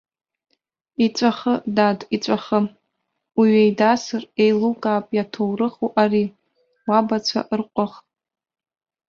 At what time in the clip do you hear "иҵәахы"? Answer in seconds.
1.05-1.53, 2.15-2.59